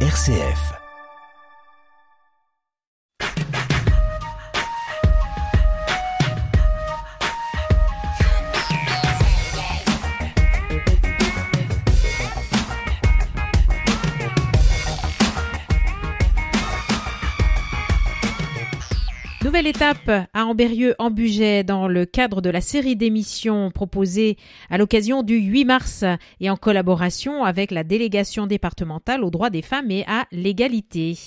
[0.00, 0.85] RCF.
[19.66, 24.36] Nouvelle étape à Amberieux en budget dans le cadre de la série d'émissions proposée
[24.70, 26.04] à l'occasion du 8 mars
[26.38, 31.18] et en collaboration avec la délégation départementale aux droits des femmes et à l'égalité.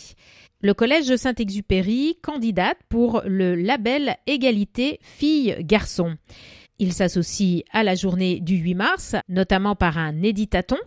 [0.61, 6.15] Le collège Saint-Exupéry candidate pour le label égalité filles-garçons.
[6.77, 10.77] Il s'associe à la journée du 8 mars, notamment par un éditaton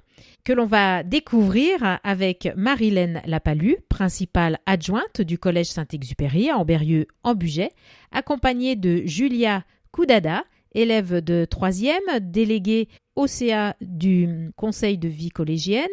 [0.45, 7.35] que l'on va découvrir avec Marilène Lapalu, principale adjointe du Collège Saint-Exupéry à Amberieux en
[7.35, 7.71] Bugey,
[8.11, 15.87] accompagnée de Julia Koudada, élève de 3e, déléguée OCA du Conseil de vie collégienne,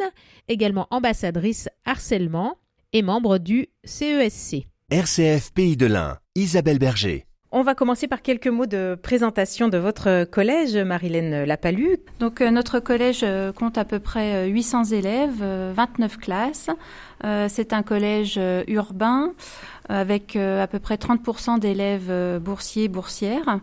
[0.48, 2.58] également ambassadrice harcèlement
[2.94, 4.68] et membre du CESC.
[4.90, 7.29] RCF Pays de l'Ain, Isabelle Berger.
[7.52, 11.98] On va commencer par quelques mots de présentation de votre collège, Marilène Lapalu.
[12.20, 16.70] Donc euh, notre collège euh, compte à peu près 800 élèves, 29 classes.
[17.24, 19.34] Euh, c'est un collège urbain
[19.92, 23.60] avec à peu près 30% d'élèves boursiers, boursières.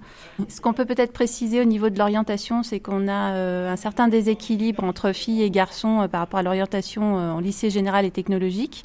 [0.49, 3.13] Ce qu'on peut peut-être préciser au niveau de l'orientation, c'est qu'on a
[3.71, 8.11] un certain déséquilibre entre filles et garçons par rapport à l'orientation en lycée général et
[8.11, 8.85] technologique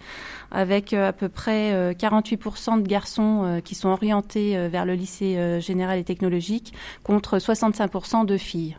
[0.52, 6.04] avec à peu près 48% de garçons qui sont orientés vers le lycée général et
[6.04, 8.78] technologique contre 65% de filles.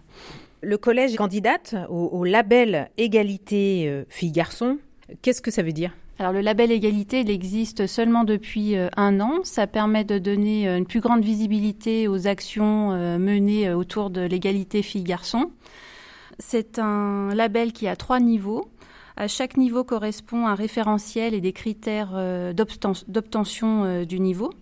[0.61, 4.79] Le collège candidate au, au label égalité filles-garçons.
[5.23, 5.93] Qu'est-ce que ça veut dire?
[6.19, 9.41] Alors le label égalité, il existe seulement depuis un an.
[9.43, 15.51] Ça permet de donner une plus grande visibilité aux actions menées autour de l'égalité filles-garçons.
[16.39, 18.69] C'est un label qui a trois niveaux.
[19.23, 22.11] À chaque niveau correspond un référentiel et des critères
[23.07, 24.53] d'obtention du niveau.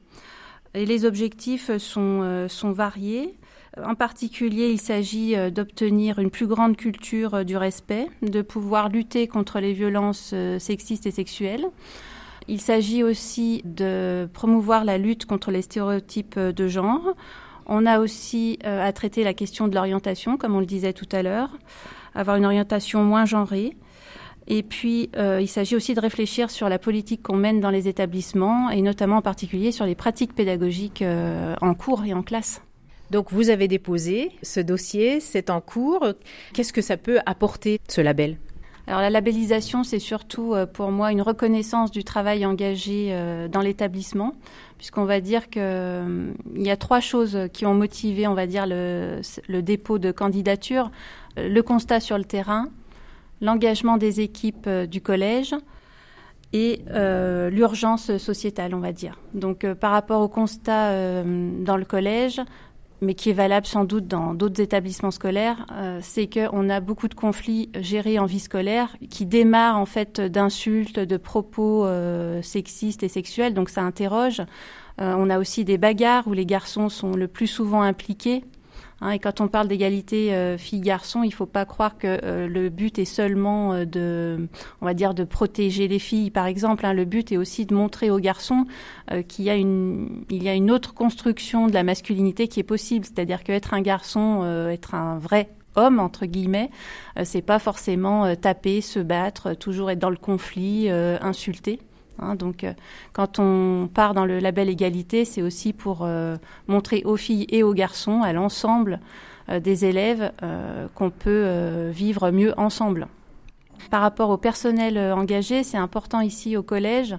[0.75, 3.38] Et les objectifs sont, sont variés.
[3.82, 9.60] En particulier, il s'agit d'obtenir une plus grande culture du respect, de pouvoir lutter contre
[9.60, 11.65] les violences sexistes et sexuelles.
[12.47, 17.15] Il s'agit aussi de promouvoir la lutte contre les stéréotypes de genre.
[17.65, 21.22] On a aussi à traiter la question de l'orientation, comme on le disait tout à
[21.22, 21.49] l'heure,
[22.15, 23.75] avoir une orientation moins genrée.
[24.46, 27.86] Et puis, euh, il s'agit aussi de réfléchir sur la politique qu'on mène dans les
[27.86, 32.62] établissements et notamment en particulier sur les pratiques pédagogiques euh, en cours et en classe.
[33.10, 36.06] Donc, vous avez déposé ce dossier, c'est en cours.
[36.52, 38.38] Qu'est-ce que ça peut apporter, ce label?
[38.86, 43.16] Alors la labellisation, c'est surtout pour moi une reconnaissance du travail engagé
[43.52, 44.34] dans l'établissement,
[44.78, 45.62] puisqu'on va dire qu'il
[46.56, 50.90] y a trois choses qui ont motivé, on va dire, le, le dépôt de candidature.
[51.36, 52.68] Le constat sur le terrain,
[53.40, 55.54] l'engagement des équipes du collège
[56.52, 59.18] et euh, l'urgence sociétale, on va dire.
[59.34, 62.40] Donc euh, par rapport au constat euh, dans le collège,
[63.02, 67.08] mais qui est valable sans doute dans d'autres établissements scolaires, euh, c'est qu'on a beaucoup
[67.08, 71.86] de conflits gérés en vie scolaire qui démarrent en fait d'insultes, de propos
[72.42, 74.42] sexistes et sexuels, donc ça interroge.
[74.98, 78.44] on a aussi des bagarres où les garçons sont le plus souvent impliqués
[79.00, 82.47] Hein, et quand on parle d'égalité euh, filles-garçons, il ne faut pas croire que euh,
[82.47, 84.49] le but est seulement euh, de,
[84.83, 86.84] on va dire, de protéger les filles, par exemple.
[86.84, 86.93] Hein.
[86.93, 88.66] le but est aussi de montrer aux garçons
[89.28, 92.65] qu'il y a une, il y a une autre construction de la masculinité qui est
[92.65, 93.05] possible.
[93.05, 96.71] C'est-à-dire qu'être un garçon, être un vrai homme entre guillemets,
[97.25, 101.81] c'est pas forcément taper, se battre, toujours être dans le conflit, insulter.
[102.20, 102.72] Hein, donc, euh,
[103.12, 106.36] quand on part dans le label égalité, c'est aussi pour euh,
[106.69, 109.00] montrer aux filles et aux garçons, à l'ensemble
[109.48, 110.32] euh, des élèves,
[110.94, 113.08] qu'on peut vivre mieux ensemble.
[113.91, 117.16] Par rapport au personnel engagé, c'est important ici au collège,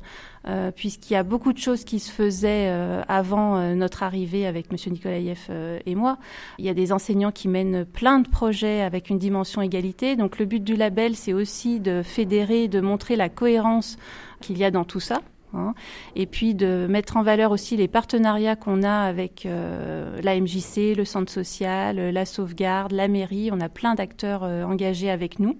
[0.75, 2.69] puisqu'il y a beaucoup de choses qui se faisaient
[3.07, 5.49] avant notre arrivée avec Monsieur Nikolaïev
[5.85, 6.17] et moi.
[6.59, 10.15] Il y a des enseignants qui mènent plein de projets avec une dimension égalité.
[10.15, 13.97] Donc le but du label, c'est aussi de fédérer, de montrer la cohérence
[14.41, 15.21] qu'il y a dans tout ça.
[15.53, 15.73] Hein,
[16.15, 21.05] et puis de mettre en valeur aussi les partenariats qu'on a avec euh, la le
[21.05, 23.49] centre social, la sauvegarde, la mairie.
[23.51, 25.57] On a plein d'acteurs euh, engagés avec nous.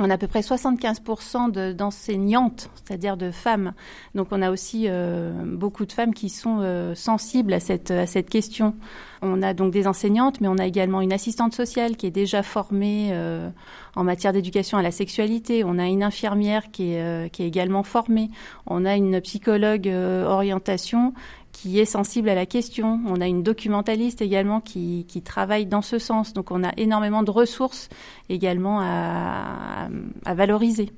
[0.00, 3.74] On a à peu près 75% d'enseignantes, c'est-à-dire de femmes.
[4.14, 7.92] Donc on a aussi euh, beaucoup de femmes qui sont euh, sensibles à cette,
[8.30, 8.74] question.
[9.20, 12.42] On a donc des enseignantes, mais on a également une assistante sociale qui est déjà
[12.42, 13.50] formée euh,
[13.94, 15.62] en matière d'éducation à la sexualité.
[15.62, 18.30] On a une infirmière qui est également formée.
[18.66, 21.12] On a une psychologue orientation
[21.62, 23.00] qui est sensible à la question.
[23.06, 26.32] On a une documentaliste également qui, qui travaille dans ce sens.
[26.32, 27.88] Donc on a énormément de ressources
[28.28, 29.88] également à,
[30.24, 30.90] à, valoriser.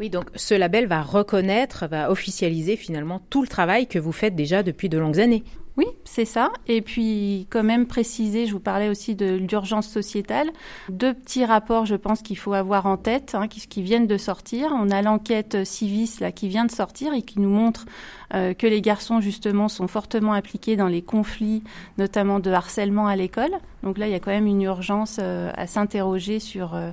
[0.00, 4.34] Oui, donc ce label va reconnaître, va officialiser finalement tout le travail que vous faites
[4.34, 5.44] déjà depuis de longues années.
[5.78, 6.52] Oui, c'est ça.
[6.66, 10.50] Et puis, quand même préciser, je vous parlais aussi de l'urgence sociétale.
[10.90, 14.18] Deux petits rapports, je pense qu'il faut avoir en tête, hein, qui, qui, viennent de
[14.18, 14.70] sortir.
[14.74, 17.86] On a l'enquête Civis là qui vient de sortir et qui nous montre
[18.34, 21.62] euh, que les garçons justement sont fortement impliqués dans les conflits,
[21.98, 23.52] notamment de harcèlement à l'école.
[23.82, 26.92] Donc là, il y a quand même une urgence euh, à s'interroger sur euh,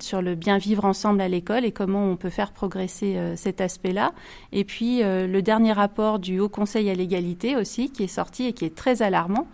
[0.00, 4.12] sur le bien vivre ensemble à l'école et comment on peut faire progresser cet aspect-là.
[4.52, 8.52] Et puis le dernier rapport du Haut Conseil à l'égalité aussi qui est sorti et
[8.52, 9.46] qui est très alarmant,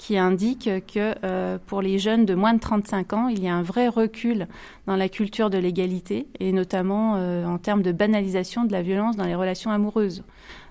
[0.00, 3.54] qui indique que euh, pour les jeunes de moins de 35 ans, il y a
[3.54, 4.48] un vrai recul
[4.86, 9.16] dans la culture de l'égalité et notamment euh, en termes de banalisation de la violence
[9.16, 10.24] dans les relations amoureuses.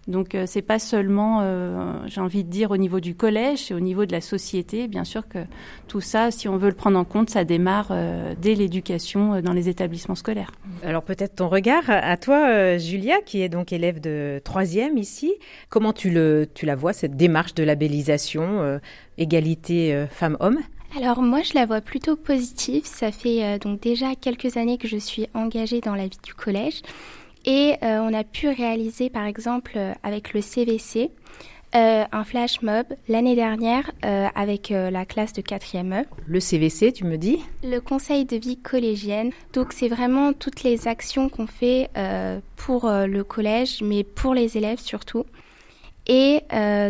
[0.10, 3.76] Donc euh, c'est pas seulement, euh, j'ai envie de dire, au niveau du collège, c'est
[3.76, 4.88] au niveau de la société.
[4.88, 5.38] Bien sûr que
[5.88, 9.54] tout ça, si on veut le prendre en compte, ça démarre euh, dès l'éducation dans
[9.54, 10.52] les établissements scolaires.
[10.84, 15.32] Alors peut-être ton regard à toi, Julia, qui est donc élève de troisième ici.
[15.70, 18.80] Comment tu, le, tu la vois, cette démarche de labellisation
[19.18, 20.60] égalité femmes-hommes?
[20.98, 22.82] Alors moi je la vois plutôt positive.
[22.86, 26.82] Ça fait donc déjà quelques années que je suis engagée dans la vie du collège
[27.50, 31.10] et euh, on a pu réaliser, par exemple, euh, avec le CVC,
[31.74, 36.06] euh, un flash mob l'année dernière avec la classe de 4e E.
[36.28, 37.40] Le CVC, tu me dis?
[37.64, 39.32] Le conseil de vie collégienne.
[39.54, 41.90] Donc c'est vraiment toutes les actions qu'on fait
[42.56, 45.26] pour le collège, mais pour les élèves surtout.
[46.08, 46.42] Et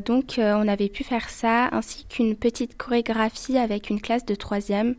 [0.05, 4.95] donc on avait pu faire ça, ainsi qu'une petite chorégraphie avec une classe de 3e,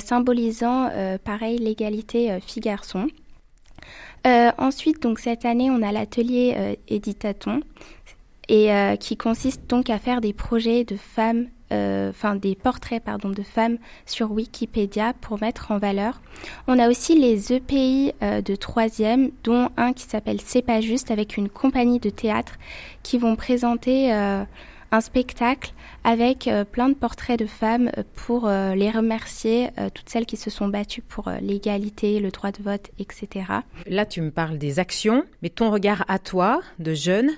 [0.00, 0.88] symbolisant
[1.22, 3.08] pareil l'égalité filles-garçons.
[4.26, 7.60] Euh, ensuite, donc cette année, on a l'atelier euh, Éditaton
[8.48, 13.30] et euh, qui consiste donc à faire des projets de femmes, enfin des portraits pardon
[13.30, 16.20] de femmes sur Wikipédia pour mettre en valeur.
[16.68, 21.38] On a aussi les EPI de troisième, dont un qui s'appelle C'est pas juste avec
[21.38, 22.58] une compagnie de théâtre
[23.02, 24.12] qui vont présenter
[24.92, 25.72] un spectacle
[26.04, 30.36] avec euh, plein de portraits de femmes euh, pour euh, les remercier, toutes celles qui
[30.36, 33.46] se sont battues pour l'égalité, le droit de vote, etc.
[33.86, 37.30] Là, tu me parles des actions, mais ton regard à toi, de jeune,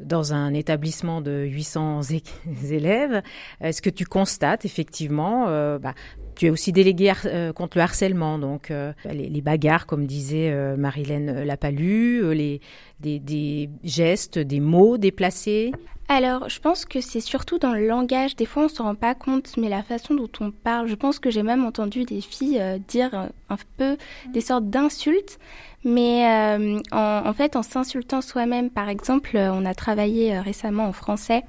[0.00, 2.00] dans un établissement de 800
[2.70, 3.22] élèves,
[3.60, 5.46] est-ce que tu constates effectivement,
[5.78, 5.94] bah,
[6.36, 7.12] tu es aussi délégué
[7.54, 8.72] contre le harcèlement, donc
[9.10, 12.60] les, bagarres, comme disait Marilène Lapalu, les,
[13.00, 15.72] des, gestes, des mots déplacés
[16.08, 18.36] alors, je pense que c'est surtout dans le langage.
[18.36, 20.86] Des fois, on ne se rend pas compte, mais la façon dont on parle.
[20.86, 23.96] Je pense que j'ai même entendu des filles euh, dire euh, un peu
[24.32, 25.40] des sortes d'insultes,
[25.82, 28.70] mais euh, en, fait, en s'insultant soi-même.
[28.70, 31.42] Par exemple, on a travaillé récemment en français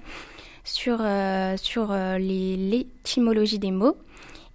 [0.63, 0.99] sur
[1.57, 3.95] sur l'étymologie des mots.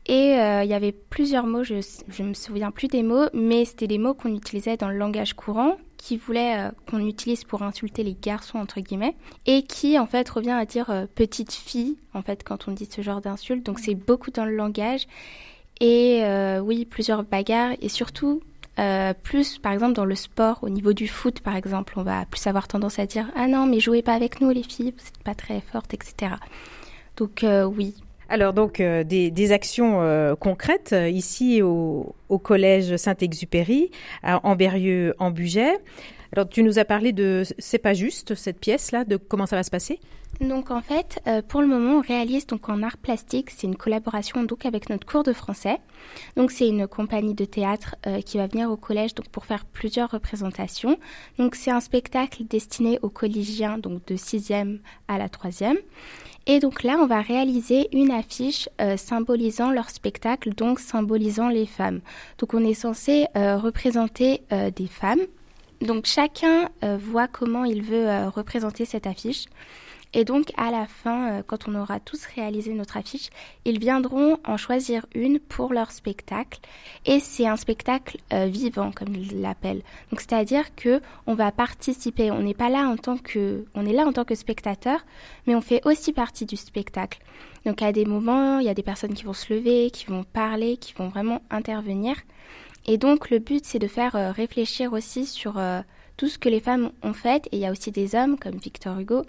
[0.06, 3.87] Et il y avait plusieurs mots, je ne me souviens plus des mots, mais c'était
[3.87, 8.02] des mots qu'on utilisait dans le langage courant qui voulait euh, qu'on utilise pour insulter
[8.02, 9.14] les garçons entre guillemets
[9.46, 12.88] et qui en fait revient à dire euh, petite fille en fait quand on dit
[12.90, 13.64] ce genre d'insulte.
[13.64, 15.06] Donc c'est beaucoup dans le langage
[15.81, 18.43] et euh, oui plusieurs bagarres et surtout
[19.22, 22.46] plus par exemple dans le sport au niveau du foot par exemple on va plus
[22.46, 25.22] avoir tendance à dire ah non mais jouez pas avec nous les filles vous n'êtes
[25.22, 26.32] pas très fortes etc.
[27.19, 27.44] Donc
[27.76, 27.94] oui
[28.28, 33.90] alors donc euh, des, actions euh, concrètes euh, ici au, collège Saint-Exupéry
[34.22, 35.76] à Amberieux en Bugey.
[36.32, 39.56] Alors tu nous as parlé de c'est pas juste cette pièce là de comment ça
[39.56, 40.01] va se passer?
[40.41, 44.43] Donc en fait, pour le moment, on réalise donc en art plastique, c'est une collaboration
[44.44, 45.77] donc avec notre cours de français.
[46.36, 50.10] Donc c'est une compagnie de théâtre qui va venir au collège donc pour faire plusieurs
[50.10, 50.98] représentations.
[51.39, 55.77] Donc c'est un spectacle destiné aux collégiens donc de 6e à la 3e.
[56.46, 61.67] Et donc là, on va réaliser une affiche euh, symbolisant leur spectacle, donc symbolisant les
[61.67, 62.01] femmes.
[62.39, 65.20] Donc on est censé euh, représenter euh, des femmes.
[65.82, 69.46] Donc chacun voit comment il veut représenter cette affiche.
[70.15, 73.31] Et donc à la fin, euh, quand on aura tous réalisé notre affiche,
[73.65, 76.60] ils viendront en choisir une pour leur spectacle.
[77.06, 79.82] Et c'est un spectacle euh, vivant, comme ils l'appellent.
[80.10, 82.31] Donc c'est-à-dire que on va participer.
[82.31, 85.01] On n'est pas là en tant que, on est là en tant que spectateur,
[85.46, 87.19] mais on fait aussi partie du spectacle.
[87.65, 90.24] Donc à des moments, il y a des personnes qui vont se lever, qui vont
[90.24, 92.17] parler, qui vont vraiment intervenir.
[92.86, 95.60] Et donc le but, c'est de faire euh, réfléchir aussi sur
[96.17, 97.46] tout ce que les femmes ont fait.
[97.53, 99.24] Et il y a aussi des hommes comme Victor Hugo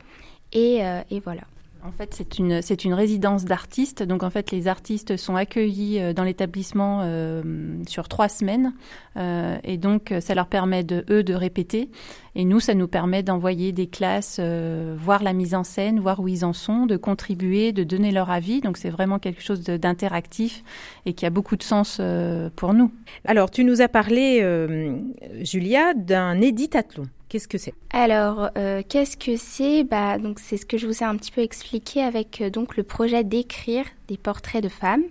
[0.55, 1.41] euh, et, voilà.
[1.85, 4.03] En fait, c'est une, c'est une résidence d'artistes.
[4.03, 7.43] Donc, en fait, les artistes sont accueillis euh, dans l'établissement euh,
[7.87, 8.73] sur trois semaines.
[9.17, 11.89] Euh, et donc, ça leur permet de, eux, de répéter.
[12.35, 16.19] Et nous, ça nous permet d'envoyer des classes, euh, voir la mise en scène, voir
[16.19, 18.61] où ils en sont, de contribuer, de donner leur avis.
[18.61, 20.63] Donc, c'est vraiment quelque chose d'interactif
[21.05, 22.91] et qui a beaucoup de sens euh, pour nous.
[23.25, 24.97] Alors, tu nous as parlé, euh,
[25.41, 27.03] Julia, d'un éditathlon.
[27.33, 27.73] Qu'est-ce que c'est?
[27.91, 29.83] Alors, euh, qu'est-ce que c'est?
[29.83, 32.77] Bah, donc C'est ce que je vous ai un petit peu expliqué avec euh, donc,
[32.77, 35.01] le projet d'écrire des portraits de femmes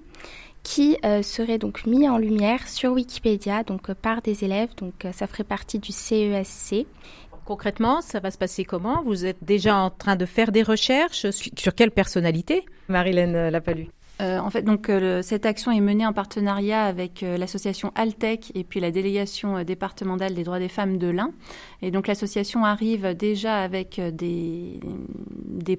[0.63, 4.69] qui euh, seraient donc mis en lumière sur Wikipédia donc, euh, par des élèves.
[4.77, 6.87] Donc, euh, ça ferait partie du E CESC.
[7.45, 9.03] Concrètement, ça va se passer comment?
[9.03, 11.29] Vous êtes déjà en train de faire des recherches?
[11.29, 12.65] Sur, sur quelle personnalité?
[12.87, 13.89] Marilène Lapalu.
[14.21, 18.53] Euh, en fait, donc euh, cette action est menée en partenariat avec euh, l'association Altec
[18.55, 21.31] et puis la délégation départementale des droits des femmes de l'Ain.
[21.81, 24.79] Et donc l'association arrive déjà avec des,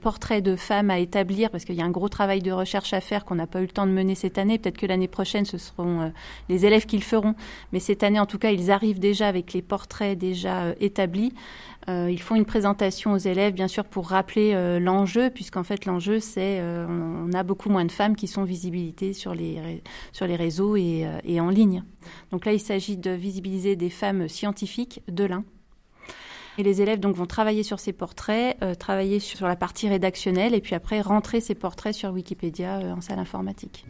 [0.02, 3.00] portraits de femmes à établir parce qu'il y a un gros travail de recherche à
[3.00, 4.58] faire qu'on n'a pas eu le temps de mener cette année.
[4.58, 6.12] Peut-être que l'année prochaine, ce seront
[6.50, 7.36] les élèves qui le feront.
[7.72, 11.34] Mais cette année, en tout cas, ils arrivent déjà avec les portraits déjà établis.
[11.90, 15.86] Euh, ils font une présentation aux élèves, bien sûr, pour rappeler euh, l'enjeu, puisqu'en fait,
[15.86, 20.25] l'enjeu, c'est euh, on a beaucoup moins de femmes qui sont visibilité sur les, sur
[20.25, 21.84] les réseaux et, euh, et en ligne.
[22.32, 25.44] Donc là, il s'agit de visibiliser des femmes scientifiques de l'Ain.
[26.58, 30.54] Et les élèves donc vont travailler sur ces portraits, euh, travailler sur la partie rédactionnelle,
[30.54, 33.86] et puis après rentrer ces portraits sur Wikipédia en salle informatique.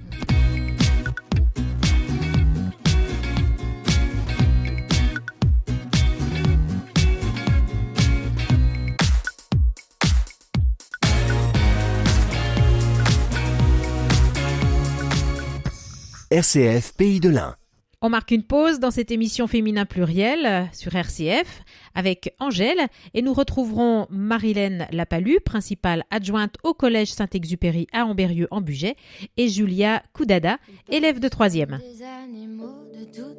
[16.34, 17.56] RCF Pays de l'Ain.
[18.02, 21.62] On marque une pause dans cette émission Féminin Pluriel euh, sur RCF
[21.94, 28.62] avec Angèle et nous retrouverons Marilène Lapalu, principale adjointe au Collège Saint-Exupéry à Ambérieu en
[28.62, 28.96] Bugey,
[29.38, 30.58] et Julia Koudada,
[30.90, 31.80] élève de troisième.
[31.84, 33.33] Des animaux de toutes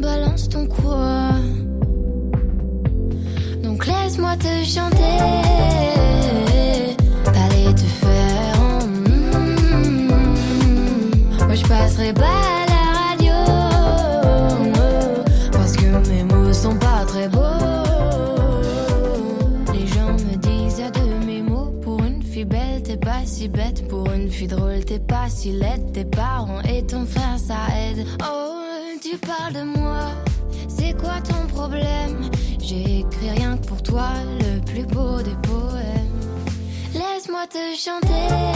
[0.00, 1.30] Balance ton quoi.
[3.62, 5.18] Donc laisse-moi te chanter.
[7.24, 8.60] T'allais te faire.
[8.60, 10.08] en mm.
[11.46, 13.32] Moi je passerai pas à la radio.
[15.52, 17.40] Parce que mes mots sont pas très beaux.
[19.72, 21.72] Les gens me disent de mes mots.
[21.82, 23.88] Pour une fille belle, t'es pas si bête.
[23.88, 25.92] Pour une fille drôle, t'es pas si laide.
[25.92, 28.06] Tes parents et ton frère, ça aide.
[28.22, 28.52] Oh,
[29.00, 29.85] tu parles de moi.
[31.68, 32.30] Problème
[32.62, 36.20] J'ai écrit rien que pour toi, le plus beau des poèmes.
[36.94, 38.55] Laisse-moi te chanter.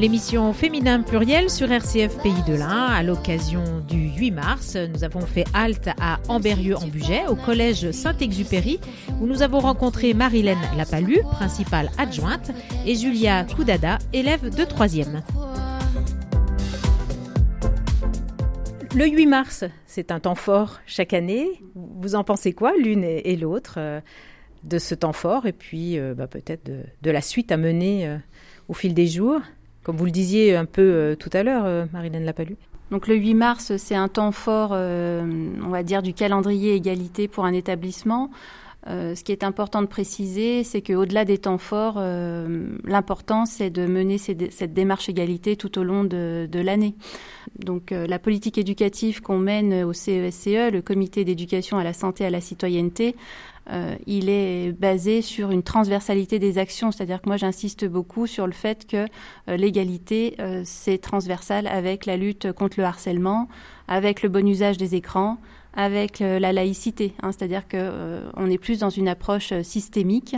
[0.00, 4.74] L'émission Féminin pluriel sur RCF Pays de l'Ain à l'occasion du 8 mars.
[4.94, 8.80] Nous avons fait halte à Amberieux en Bugey au collège Saint-Exupéry
[9.20, 12.50] où nous avons rencontré Marilène Lapalu, principale adjointe,
[12.86, 15.20] et Julia Koudada, élève de 3e.
[18.96, 21.46] Le 8 mars, c'est un temps fort chaque année.
[21.74, 24.00] Vous en pensez quoi, l'une et l'autre, euh,
[24.64, 26.70] de ce temps fort et puis euh, bah, peut-être
[27.02, 28.16] de, la suite à mener euh,
[28.68, 29.40] au fil des jours?
[29.82, 32.56] Comme vous le disiez un peu euh, tout à l'heure, euh, Marilène Lapalu.
[32.90, 35.24] Donc le 8 mars, c'est un temps fort, euh,
[35.64, 38.30] on va dire, du calendrier égalité pour un établissement.
[38.86, 42.00] Ce qui est important de préciser, c'est qu'au-delà des temps forts,
[42.84, 46.94] l'important, c'est de mener cette démarche égalité tout au long de, l'année.
[47.58, 52.24] Donc la politique éducative qu'on mène au CESCE, e, le Comité d'éducation à la santé
[52.24, 53.16] et à la citoyenneté,
[53.70, 58.46] euh, il est basé sur une transversalité des actions, c'est-à-dire que moi j'insiste beaucoup sur
[58.46, 59.06] le fait que
[59.48, 63.48] euh, l'égalité euh, c'est transversal avec la lutte contre le harcèlement,
[63.86, 65.38] avec le bon usage des écrans,
[65.74, 69.62] avec euh, la laïcité, hein, c'est-à-dire que euh, on est plus dans une approche euh,
[69.62, 70.36] systémique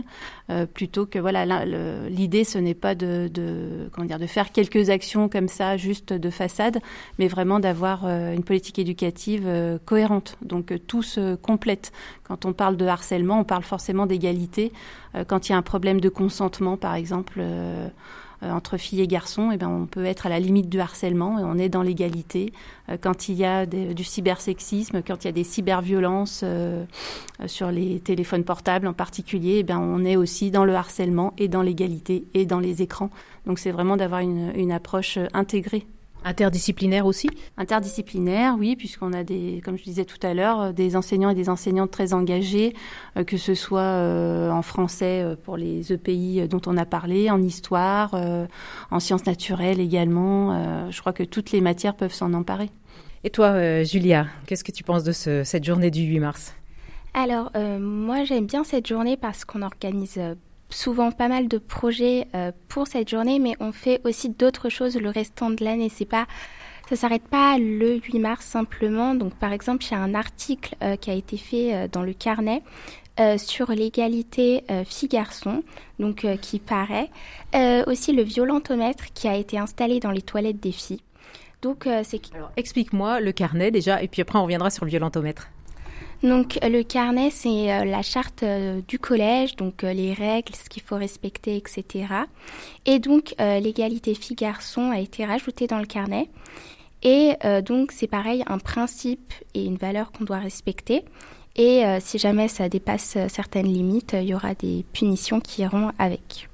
[0.75, 1.65] plutôt que voilà
[2.11, 3.31] l'idée ce n'est pas de,
[3.91, 6.79] comment dire de faire quelques actions comme ça juste de façade,
[7.19, 9.49] mais vraiment d'avoir une politique éducative
[9.87, 10.37] cohérente.
[10.43, 11.91] Donc tout se complète.
[12.25, 14.73] Quand on parle de harcèlement, on parle forcément d'égalité.
[15.27, 17.43] quand il y a un problème de consentement, par exemple
[18.43, 21.43] entre filles et garçons, eh ben, on peut être à la limite du harcèlement et
[21.45, 22.53] on est dans l'égalité.
[22.89, 26.85] Euh, quand il y a du cybersexisme, quand il y a des cyberviolences euh,
[27.47, 31.49] sur les téléphones portables en particulier, eh ben, on est aussi dans le harcèlement et
[31.49, 33.11] dans l'égalité et dans les écrans.
[33.47, 35.87] Donc c'est vraiment d'avoir une approche intégrée
[36.25, 37.29] Interdisciplinaire aussi?
[37.57, 41.35] Interdisciplinaire, oui, puisqu'on a des, comme je disais tout à l'heure, euh, des enseignants et
[41.35, 42.75] des enseignantes très engagés,
[43.17, 47.43] euh, que ce soit euh, en français pour les EPI dont on a parlé, en
[47.43, 48.14] histoire,
[48.91, 50.91] en sciences naturelles également.
[50.91, 52.71] je crois que toutes les matières peuvent s'en emparer.
[53.25, 56.55] Et toi, Julia, qu'est-ce que tu penses de cette journée du 8 mars?
[57.14, 57.50] Alors,
[57.81, 60.21] moi j'aime bien cette journée parce qu'on organise
[60.73, 64.97] souvent pas mal de projets euh, pour cette journée, mais on fait aussi d'autres choses
[64.97, 65.88] le restant de l'année.
[65.88, 66.26] C'est pas
[66.88, 69.14] ça s'arrête pas le 8 mars simplement.
[69.14, 72.02] Donc par exemple, il y a un article euh, qui a été fait euh, dans
[72.02, 72.62] le carnet
[73.37, 75.62] sur l'égalité filles-garçons,
[75.99, 77.11] donc qui paraît.
[77.87, 81.02] aussi le violentomètre qui a été installé dans les toilettes des filles.
[81.61, 81.87] Donc
[82.57, 85.50] explique-moi le carnet déjà, et puis après on reviendra sur le violentomètre.
[86.23, 90.68] Donc le carnet, c'est euh, la charte euh, du collège, donc euh, les règles, ce
[90.68, 92.07] qu'il faut respecter, etc.
[92.87, 96.29] Et donc l'égalité filles-garçons a été rajoutée dans le carnet.
[97.03, 97.33] Et
[97.64, 101.05] donc c'est pareil, un principe et une valeur qu'on doit respecter.
[101.57, 106.49] Et si jamais ça dépasse certaines limites, il y aura des punitions qui iront avec.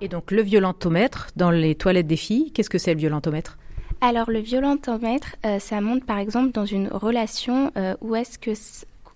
[0.00, 3.58] Et donc le violentomètre dans les toilettes des filles, qu'est-ce que c'est le violentomètre
[4.00, 8.52] alors le violentomètre, euh, ça montre par exemple dans une relation euh, où est-ce que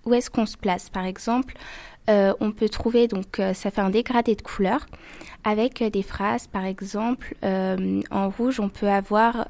[0.05, 0.91] où est-ce qu'on se place?
[0.91, 1.55] Par exemple,
[2.11, 4.87] euh, on peut trouver donc ça fait un dégradé de couleurs
[5.45, 6.49] avec des phrases.
[6.49, 9.47] Par exemple, en rouge, on peut avoir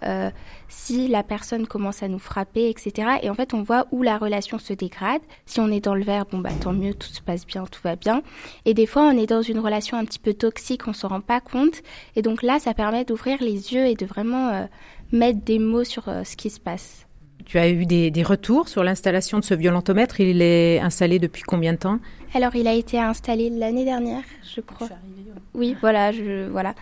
[0.69, 3.13] si la personne commence à nous frapper, etc.
[3.23, 5.23] Et en fait, on voit où la relation se dégrade.
[5.47, 7.81] Si on est dans le vert, bon bah tant mieux, tout se passe bien, tout
[7.83, 8.23] va bien.
[8.67, 11.23] Et des fois, on est dans une relation un petit peu toxique, on s'en rend
[11.23, 11.83] pas compte.
[12.17, 14.69] Et donc là, ça permet d'ouvrir les yeux et de vraiment
[15.13, 17.07] mettre des mots sur euh, ce qui se passe.
[17.45, 20.21] Tu as eu des, retours sur l'installation de ce violentomètre?
[20.21, 21.99] Il est installé depuis combien de temps?
[22.35, 24.23] Alors, il a été installé l'année dernière,
[24.55, 24.89] je crois.
[24.89, 25.77] Je suis oui.
[25.81, 26.75] voilà, je voilà.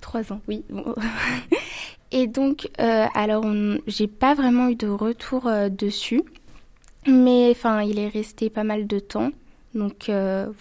[0.00, 0.40] Trois ans.
[0.48, 0.64] oui.
[2.12, 3.44] Et donc, euh, alors,
[3.88, 6.22] j'ai pas vraiment eu de retour euh, dessus,
[7.06, 9.32] mais enfin, il est resté pas mal de temps.
[9.74, 10.10] Donc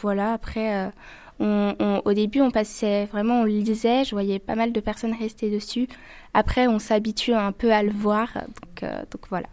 [0.01, 0.33] voilà.
[0.33, 0.91] Après,
[1.39, 5.49] au début, on passait vraiment, on le lisait, je voyais pas mal de personnes rester
[5.49, 5.87] dessus.
[6.33, 9.47] Après, on s'habitue un peu à le voir, donc, euh, voilà.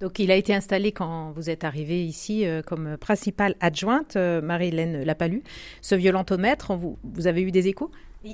[0.00, 4.42] Donc, il a été installé quand vous êtes arrivée ici euh, comme principale adjointe, euh,
[4.42, 5.42] Marie-Hélène Lapalu.
[5.80, 7.90] Ce violentomètre, vous, vous avez eu des échos?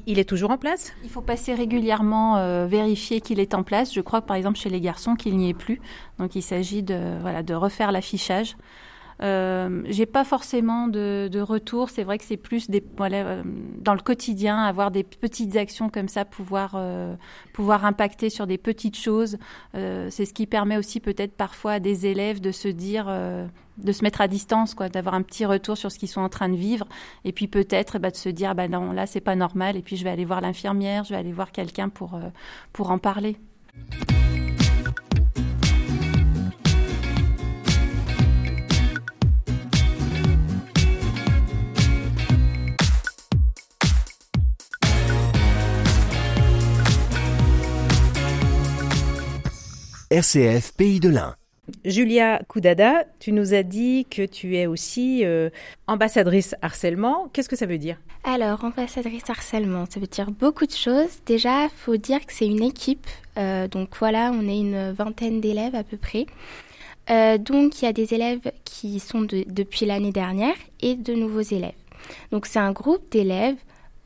[0.06, 0.92] Il est toujours en place?
[1.02, 3.94] Il faut passer régulièrement vérifier qu'il est en place.
[3.94, 5.80] Je crois par exemple chez les garçons qu'il n'y est plus.
[6.18, 8.58] Donc il s'agit de, voilà, de refaire l'affichage.
[9.20, 11.90] Euh, j'ai pas forcément de, retour.
[11.90, 13.42] C'est vrai que c'est plus euh,
[13.80, 17.14] dans le quotidien, avoir des petites actions comme ça, pouvoir euh,
[17.52, 19.38] pouvoir impacter sur des petites choses.
[19.74, 23.06] C'est ce qui permet aussi peut-être parfois à des élèves de se dire
[23.78, 26.48] de se mettre à distance, d'avoir un petit retour sur ce qu'ils sont en train
[26.48, 26.86] de vivre,
[27.24, 29.96] et puis peut-être bah, de se dire bah non là c'est pas normal, et puis
[29.96, 32.18] je vais aller voir l'infirmière, je vais aller voir quelqu'un pour
[32.72, 33.36] pour en parler.
[50.10, 51.34] RCF Pays de l'Ain.
[51.84, 55.50] Julia Koudada, tu nous as dit que tu es aussi euh,
[55.86, 57.28] ambassadrice harcèlement.
[57.30, 57.98] Qu'est-ce que ça veut dire?
[58.24, 61.20] Alors, ambassadrice harcèlement, ça veut dire beaucoup de choses.
[61.26, 63.06] Déjà, il faut dire que c'est une équipe.
[63.36, 66.24] Euh, donc voilà, on est une vingtaine d'élèves à peu près.
[67.10, 71.42] Euh, donc il y a des élèves qui sont depuis l'année dernière et de nouveaux
[71.42, 71.76] élèves.
[72.32, 73.56] Donc c'est un groupe d'élèves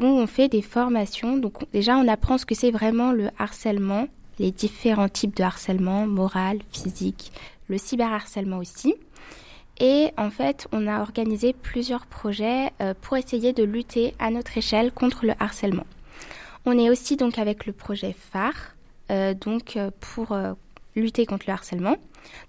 [0.01, 1.37] où on fait des formations.
[1.37, 4.09] Donc déjà on apprend ce que c'est vraiment le harcèlement,
[4.43, 7.33] les différents types de harcèlement, moral, physique,
[7.69, 8.97] le cyberharcèlement aussi.
[9.79, 14.59] Et en fait, on a organisé plusieurs projets euh, pour essayer de lutter à notre
[14.59, 15.87] échelle contre le harcèlement.
[16.67, 18.75] On est aussi donc avec le projet phare,
[19.13, 20.37] euh, donc euh, pour
[20.97, 21.97] lutter contre le harcèlement.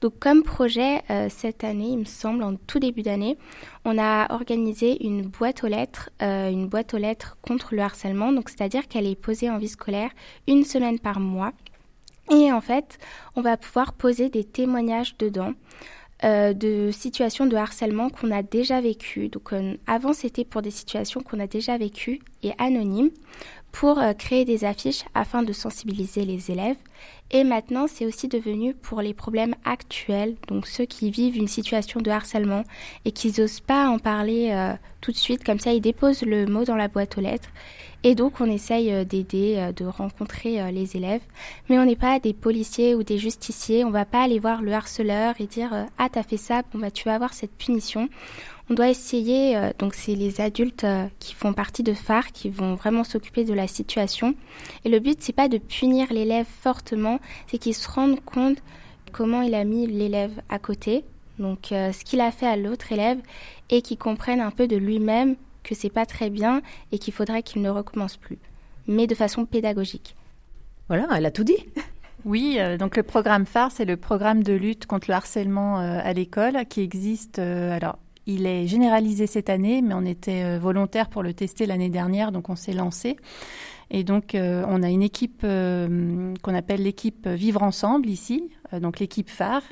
[0.01, 3.37] Donc comme projet, cette année, il me semble, en tout début d'année,
[3.85, 8.31] on a organisé une boîte aux lettres, une boîte aux lettres contre le harcèlement.
[8.31, 10.11] Donc c'est-à-dire qu'elle est posée en vie scolaire
[10.47, 11.53] une semaine par mois
[12.31, 12.97] et en fait,
[13.35, 15.53] on va pouvoir poser des témoignages dedans
[16.23, 19.27] euh, de situations de harcèlement qu'on a déjà vécues.
[19.27, 23.09] Donc euh, avant, c'était pour des situations qu'on a déjà vécues et anonymes
[23.73, 26.77] pour euh, créer des affiches afin de sensibiliser les élèves.
[27.31, 31.99] Et maintenant, c'est aussi devenu pour les problèmes actuels, donc ceux qui vivent une situation
[31.99, 32.63] de harcèlement
[33.03, 34.55] et qui n'osent pas en parler
[35.01, 37.49] tout de suite, comme ça ils déposent le mot dans la boîte aux lettres
[38.05, 41.21] et donc, on essaye euh, d'aider, euh, de rencontrer euh, les élèves.
[41.69, 43.85] Mais on n'est pas des policiers ou des justiciers.
[43.85, 46.91] On va pas aller voir le harceleur et dire Ah, t'as fait ça, bon, bah,
[46.91, 48.09] tu vas avoir cette punition.
[48.69, 50.85] On doit essayer, donc c'est les adultes
[51.19, 54.35] qui font partie de phare qui vont vraiment s'occuper de la situation.
[54.85, 58.57] Et le but, c'est pas de punir l'élève fortement, c'est qu'il se rende compte
[59.11, 61.03] comment il a mis l'élève à côté,
[61.39, 63.19] donc ce qu'il a fait à l'autre élève,
[63.69, 67.41] et qu'il comprenne un peu de lui-même que c'est pas très bien et qu'il faudrait
[67.41, 68.37] qu'il ne recommence plus,
[68.87, 70.15] mais de façon pédagogique.
[70.89, 71.57] Voilà, elle a tout dit.
[72.25, 75.99] Oui, euh, donc le programme phare, c'est le programme de lutte contre le harcèlement euh,
[76.01, 77.37] à l'école qui existe.
[77.39, 81.89] Euh, alors, il est généralisé cette année, mais on était volontaire pour le tester l'année
[81.89, 83.17] dernière, donc on s'est lancé.
[83.91, 88.49] Et donc, on a une équipe qu'on appelle l'équipe Vivre Ensemble ici,
[88.81, 89.63] donc l'équipe phare.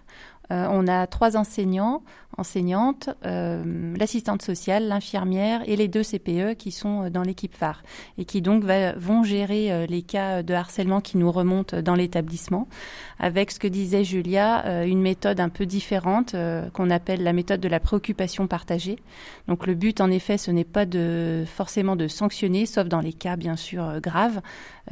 [0.52, 2.04] On a trois enseignants,
[2.38, 7.84] enseignante, euh, l'assistante sociale, l'infirmière et les deux CPE qui sont euh, dans l'équipe phare
[8.18, 12.68] et qui donc vont gérer euh, les cas de harcèlement qui nous remontent dans l'établissement
[13.20, 16.36] avec ce que disait Julia, une méthode un peu différente
[16.74, 18.98] qu'on appelle la méthode de la préoccupation partagée.
[19.48, 20.86] Donc le but en effet ce n'est pas
[21.46, 24.42] forcément de sanctionner sauf dans les cas bien sûr graves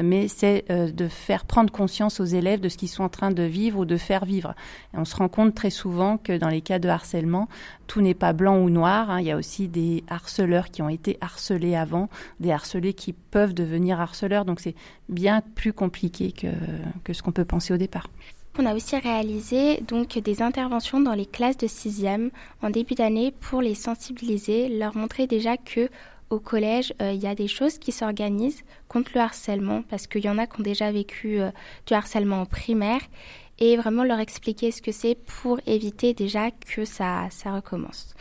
[0.02, 3.44] mais c'est de faire prendre conscience aux élèves de ce qu'ils sont en train de
[3.44, 4.54] vivre ou de faire vivre.
[4.94, 7.48] On se rend compte très souvent que dans les cas de harcèlement
[7.88, 9.10] tout n'est pas blanc ou noir.
[9.10, 9.20] Hein.
[9.20, 12.08] Il y a aussi des harceleurs qui ont été harcelés avant,
[12.40, 14.46] des harcelés qui peuvent devenir harceleurs.
[14.46, 14.76] Donc c'est
[15.10, 16.48] bien plus compliqué que,
[17.04, 18.08] que ce qu'on peut penser au départ.
[18.58, 22.30] On a aussi réalisé donc des interventions dans les classes de 6e
[22.62, 25.90] en début d'année pour les sensibiliser, leur montrer déjà que
[26.30, 30.24] au collège, euh, il y a des choses qui s'organisent contre le harcèlement parce qu'il
[30.24, 31.50] y en a qui ont déjà vécu euh,
[31.88, 33.02] du harcèlement en primaire
[33.60, 38.16] et vraiment leur expliquer ce que c'est pour éviter déjà que ça, ça recommence.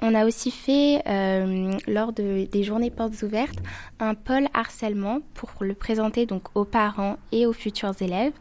[0.00, 3.58] On a aussi fait, euh, lors de, des journées portes ouvertes,
[4.00, 8.32] un pôle harcèlement pour le présenter donc aux parents et aux futurs élèves.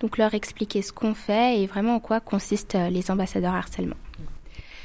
[0.00, 3.96] Donc leur expliquer ce qu'on fait et vraiment en quoi consistent euh, les ambassadeurs harcèlement.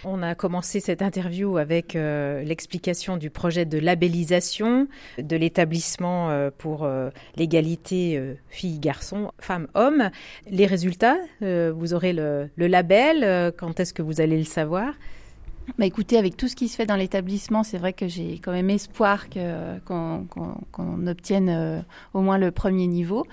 [0.08, 4.88] On a commencé cette interview avec euh, l'explication du projet de labellisation
[5.18, 10.12] de l'établissement euh, pour euh, l'égalité filles-garçons, femmes-hommes.
[10.48, 13.52] Les résultats, vous aurez le, label.
[13.58, 14.94] quand est-ce que vous allez le savoir?
[15.80, 18.52] Bah écoutez, avec tout ce qui se fait dans l'établissement, c'est vrai que j'ai quand
[18.52, 19.26] même espoir
[19.86, 23.26] qu'on obtienne au moins le premier niveau.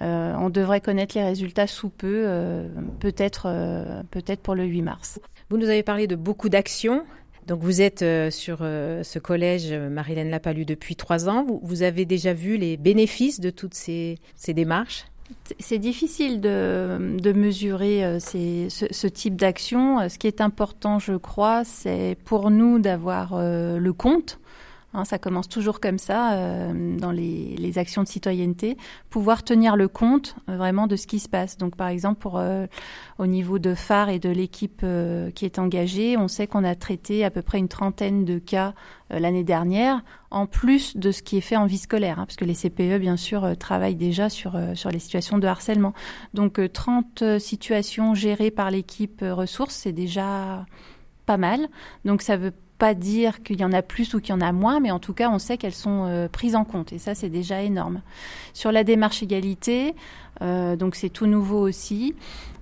[0.00, 2.68] on devrait connaître les résultats sous peu,
[3.00, 5.18] peut-être peut-être pour le 8 mars.
[5.50, 7.04] Vous nous avez parlé de beaucoup d'actions.
[7.48, 11.44] Donc vous êtes euh, sur euh, ce collège euh, Marilène Lapalu depuis trois ans.
[11.44, 15.06] Vous, avez déjà vu les bénéfices de toutes ces, démarches?
[15.58, 20.08] C'est difficile de, mesurer ce, ce, type d'action.
[20.08, 24.40] Ce qui est important, je crois, c'est pour nous d'avoir le compte
[24.92, 28.76] Hein, ça commence toujours comme ça euh, dans les, actions de citoyenneté,
[29.08, 31.56] pouvoir tenir le compte euh, vraiment de ce qui se passe.
[31.56, 32.66] Donc par exemple euh,
[33.18, 34.84] au niveau de phare et de l'équipe
[35.34, 38.74] qui est engagée, on sait qu'on a traité à peu près une trentaine de cas
[39.10, 42.44] l'année dernière, en plus de ce qui est fait en vie scolaire, hein, parce que
[42.44, 45.92] les CPE bien sûr travaillent déjà sur sur les situations de harcèlement.
[46.34, 50.66] Donc 30 situations gérées par l'équipe ressources, c'est déjà
[51.26, 51.68] pas mal.
[52.04, 54.50] Donc ça veut pas dire qu'il y en a plus ou qu'il y en a
[54.50, 56.92] moins, mais en tout cas, on sait qu'elles sont euh, prises en compte.
[56.92, 58.00] Et ça, c'est déjà énorme.
[58.54, 59.94] Sur la démarche égalité,
[60.42, 62.14] euh, donc c'est tout nouveau aussi.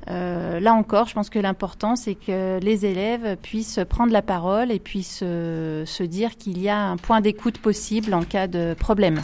[0.07, 4.79] là encore, je pense que l'important, c'est que les élèves puissent prendre la parole et
[4.79, 9.21] puissent se dire qu'il y a un point d'écoute possible en cas de problème.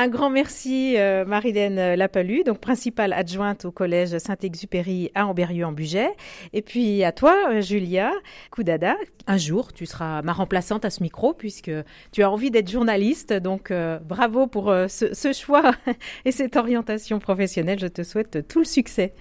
[0.00, 5.72] Un grand merci, euh, Marilène Lapalu, donc principale adjointe au collège Saint-Exupéry à Amberieu en
[5.72, 6.08] Bugey.
[6.52, 8.12] Et puis à toi, euh, Julia
[8.52, 8.94] Koudada.
[9.26, 11.72] Un jour, tu seras ma remplaçante à ce micro puisque
[12.12, 13.32] tu as envie d'être journaliste.
[13.32, 15.72] Donc euh, bravo pour ce, ce, choix
[16.24, 17.80] et cette orientation professionnelle.
[17.80, 19.14] Je te souhaite tout le succès.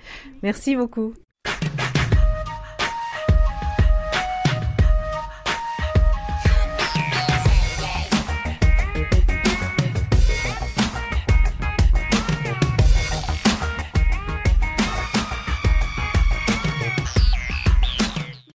[0.43, 1.15] Merci beaucoup.